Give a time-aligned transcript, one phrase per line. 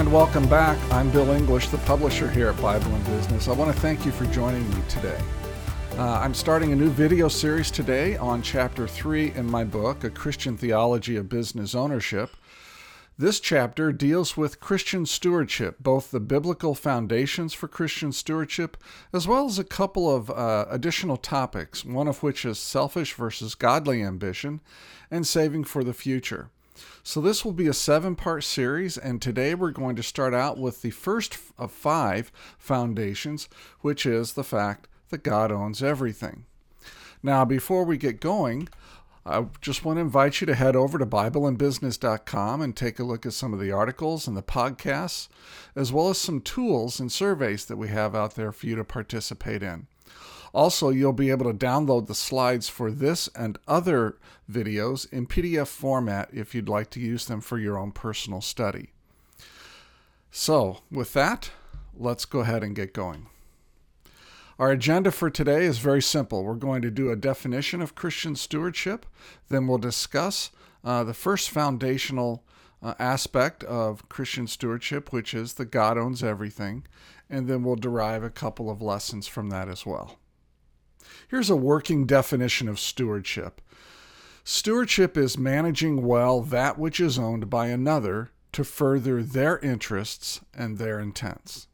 [0.00, 0.78] And welcome back.
[0.90, 3.48] I'm Bill English, the publisher here at Bible and Business.
[3.48, 5.20] I want to thank you for joining me today.
[5.98, 10.08] Uh, I'm starting a new video series today on chapter 3 in my book, A
[10.08, 12.34] Christian Theology of Business Ownership.
[13.18, 18.78] This chapter deals with Christian stewardship, both the biblical foundations for Christian stewardship,
[19.12, 23.54] as well as a couple of uh, additional topics, one of which is selfish versus
[23.54, 24.62] godly ambition
[25.10, 26.48] and saving for the future.
[27.02, 30.58] So, this will be a seven part series, and today we're going to start out
[30.58, 33.48] with the first of five foundations,
[33.80, 36.44] which is the fact that God owns everything.
[37.22, 38.68] Now, before we get going,
[39.26, 43.26] I just want to invite you to head over to BibleandBusiness.com and take a look
[43.26, 45.28] at some of the articles and the podcasts,
[45.76, 48.84] as well as some tools and surveys that we have out there for you to
[48.84, 49.86] participate in.
[50.52, 54.16] Also, you'll be able to download the slides for this and other
[54.50, 58.90] videos in PDF format if you'd like to use them for your own personal study.
[60.30, 61.50] So, with that,
[61.96, 63.26] let's go ahead and get going.
[64.58, 66.44] Our agenda for today is very simple.
[66.44, 69.06] We're going to do a definition of Christian stewardship,
[69.48, 70.50] then we'll discuss
[70.84, 72.44] uh, the first foundational
[72.82, 76.86] uh, aspect of Christian stewardship, which is that God owns everything,
[77.28, 80.18] and then we'll derive a couple of lessons from that as well.
[81.28, 83.60] Here's a working definition of stewardship
[84.44, 90.78] Stewardship is managing well that which is owned by another to further their interests and
[90.78, 91.68] their intents.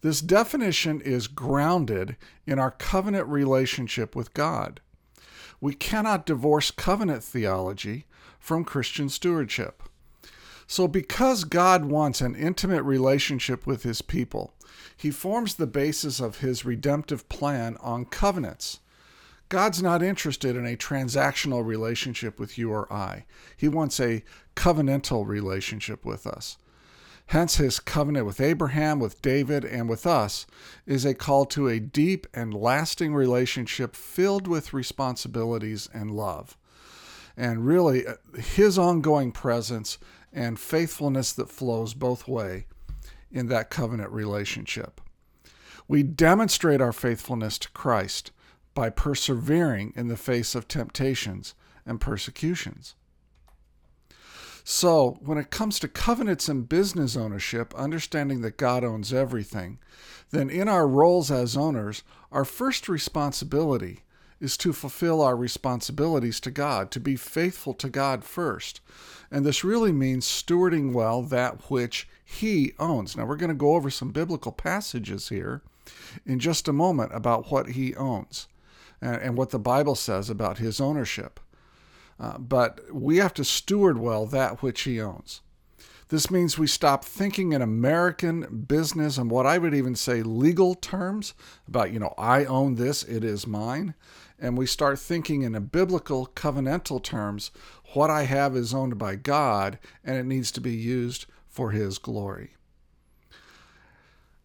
[0.00, 4.80] This definition is grounded in our covenant relationship with God.
[5.60, 8.06] We cannot divorce covenant theology
[8.38, 9.82] from Christian stewardship.
[10.66, 14.54] So, because God wants an intimate relationship with his people,
[14.96, 18.80] he forms the basis of his redemptive plan on covenants.
[19.48, 23.26] God's not interested in a transactional relationship with you or I.
[23.56, 24.24] He wants a
[24.56, 26.56] covenantal relationship with us.
[27.26, 30.46] Hence, his covenant with Abraham, with David, and with us
[30.86, 36.56] is a call to a deep and lasting relationship filled with responsibilities and love.
[37.36, 39.98] And really, uh, his ongoing presence
[40.34, 42.66] and faithfulness that flows both way
[43.30, 45.00] in that covenant relationship.
[45.86, 48.32] We demonstrate our faithfulness to Christ
[48.74, 51.54] by persevering in the face of temptations
[51.86, 52.94] and persecutions.
[54.66, 59.78] So, when it comes to covenants and business ownership, understanding that God owns everything,
[60.30, 62.02] then in our roles as owners,
[62.32, 64.03] our first responsibility
[64.40, 68.80] is to fulfill our responsibilities to God, to be faithful to God first.
[69.30, 73.16] And this really means stewarding well that which He owns.
[73.16, 75.62] Now, we're going to go over some biblical passages here
[76.26, 78.48] in just a moment about what He owns
[79.00, 81.40] and, and what the Bible says about His ownership.
[82.18, 85.40] Uh, but we have to steward well that which He owns.
[86.08, 90.74] This means we stop thinking in American business and what I would even say legal
[90.74, 91.34] terms
[91.66, 93.94] about, you know, I own this, it is mine.
[94.44, 97.50] And we start thinking in a biblical covenantal terms
[97.94, 101.96] what I have is owned by God and it needs to be used for His
[101.96, 102.50] glory.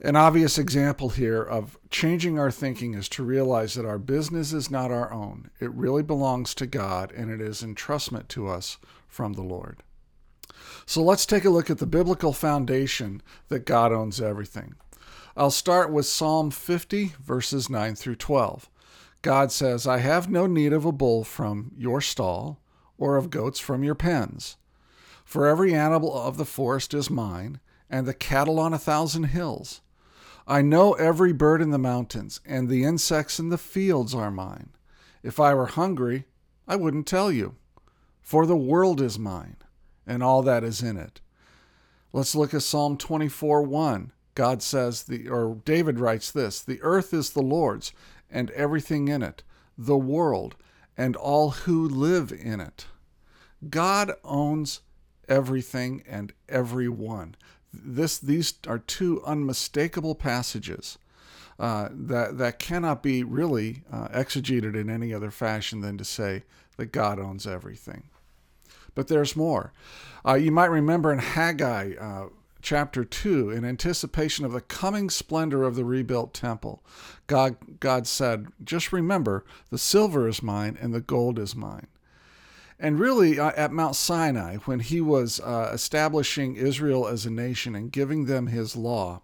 [0.00, 4.68] An obvious example here of changing our thinking is to realize that our business is
[4.68, 5.48] not our own.
[5.60, 9.84] It really belongs to God and it is entrustment to us from the Lord.
[10.86, 14.74] So let's take a look at the biblical foundation that God owns everything.
[15.36, 18.68] I'll start with Psalm 50, verses 9 through 12.
[19.24, 22.60] God says, I have no need of a bull from your stall,
[22.98, 24.58] or of goats from your pens.
[25.24, 27.58] For every animal of the forest is mine,
[27.88, 29.80] and the cattle on a thousand hills.
[30.46, 34.68] I know every bird in the mountains, and the insects in the fields are mine.
[35.22, 36.26] If I were hungry,
[36.68, 37.54] I wouldn't tell you,
[38.20, 39.56] for the world is mine
[40.06, 41.22] and all that is in it.
[42.12, 44.12] Let's look at Psalm 24 1.
[44.34, 47.92] God says, the, or David writes this The earth is the Lord's,
[48.34, 49.42] and everything in it,
[49.78, 50.56] the world,
[50.96, 52.86] and all who live in it.
[53.70, 54.80] God owns
[55.28, 57.36] everything and everyone.
[57.72, 60.98] This, these are two unmistakable passages
[61.58, 66.42] uh, that, that cannot be really uh, exegeted in any other fashion than to say
[66.76, 68.04] that God owns everything.
[68.94, 69.72] But there's more.
[70.26, 72.26] Uh, you might remember in Haggai uh,
[72.64, 76.82] chapter 2, in anticipation of the coming splendor of the rebuilt temple,
[77.26, 81.86] God, God said, Just remember, the silver is mine and the gold is mine.
[82.80, 87.74] And really, uh, at Mount Sinai, when he was uh, establishing Israel as a nation
[87.76, 89.20] and giving them his law,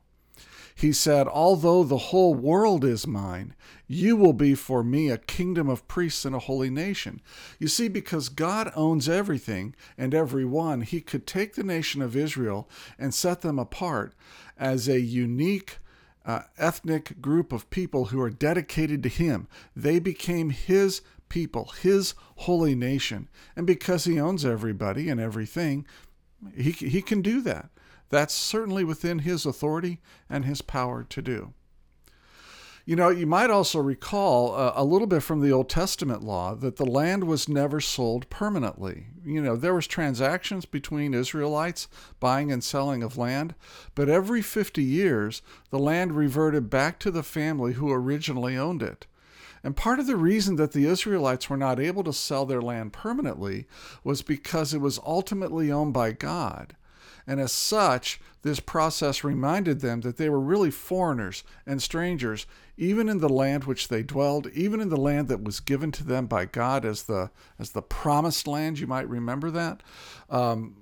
[0.81, 3.55] He said, Although the whole world is mine,
[3.87, 7.21] you will be for me a kingdom of priests and a holy nation.
[7.59, 12.67] You see, because God owns everything and everyone, he could take the nation of Israel
[12.99, 14.15] and set them apart
[14.56, 15.77] as a unique
[16.25, 19.49] uh, ethnic group of people who are dedicated to him.
[19.77, 23.29] They became his people, his holy nation.
[23.55, 25.87] And because he owns everybody and everything,
[26.56, 27.69] he, he can do that.
[28.10, 31.54] That's certainly within his authority and his power to do.
[32.86, 36.56] You know, you might also recall uh, a little bit from the Old Testament law
[36.56, 39.06] that the land was never sold permanently.
[39.24, 41.86] You know, there was transactions between Israelites
[42.18, 43.54] buying and selling of land,
[43.94, 45.40] but every 50 years
[45.70, 49.06] the land reverted back to the family who originally owned it.
[49.62, 52.92] And part of the reason that the Israelites were not able to sell their land
[52.92, 53.66] permanently
[54.02, 56.74] was because it was ultimately owned by God.
[57.26, 62.46] And as such, this process reminded them that they were really foreigners and strangers,
[62.76, 66.05] even in the land which they dwelled, even in the land that was given to
[66.05, 68.78] them by God as the as the promised land.
[68.78, 69.82] You might remember that.
[70.28, 70.76] Um,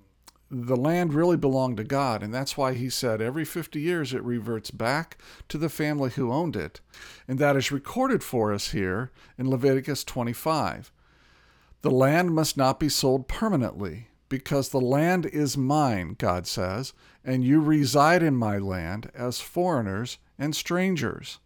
[0.50, 4.23] the land really belonged to God, and that's why he said every 50 years it
[4.23, 5.19] reverts back
[5.49, 6.81] to the family who owned it.
[7.26, 10.90] And that is recorded for us here in Leviticus 25.
[11.82, 16.92] The land must not be sold permanently, because the land is mine, God says,
[17.25, 21.38] and you reside in my land as foreigners and strangers.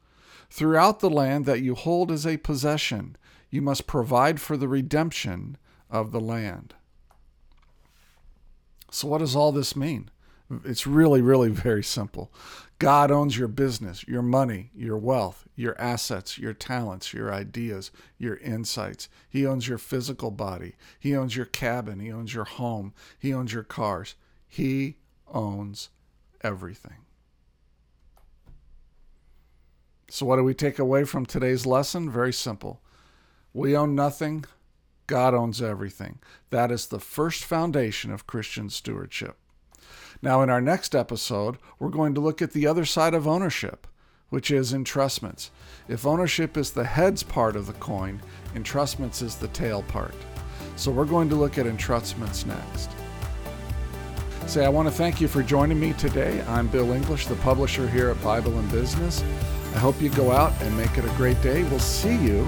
[0.51, 3.17] Throughout the land that you hold as a possession,
[3.51, 5.57] you must provide for the redemption
[5.91, 6.75] of the land.
[8.91, 10.11] So, what does all this mean?
[10.65, 12.31] It's really, really very simple.
[12.83, 18.39] God owns your business, your money, your wealth, your assets, your talents, your ideas, your
[18.39, 19.09] insights.
[19.29, 20.75] He owns your physical body.
[20.99, 22.01] He owns your cabin.
[22.01, 22.93] He owns your home.
[23.21, 24.17] He owns your cars.
[24.49, 24.97] He
[25.33, 25.91] owns
[26.43, 27.07] everything.
[30.09, 32.11] So, what do we take away from today's lesson?
[32.11, 32.83] Very simple.
[33.55, 34.45] We own nothing.
[35.07, 36.19] God owns everything.
[36.51, 39.37] That is the first foundation of Christian stewardship.
[40.21, 43.87] Now, in our next episode, we're going to look at the other side of ownership,
[44.31, 45.51] which is entrustments.
[45.89, 48.21] If ownership is the heads part of the coin,
[48.55, 50.15] entrustments is the tail part.
[50.77, 52.91] So we're going to look at entrustments next.
[54.47, 56.43] Say, I want to thank you for joining me today.
[56.49, 59.23] I'm Bill English, the publisher here at Bible and Business.
[59.75, 61.63] I hope you go out and make it a great day.
[61.65, 62.47] We'll see you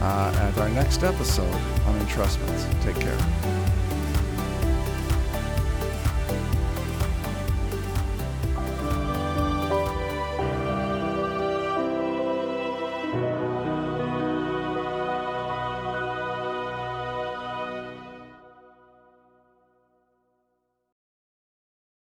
[0.00, 1.54] uh, at our next episode
[1.86, 2.82] on entrustments.
[2.82, 3.55] Take care.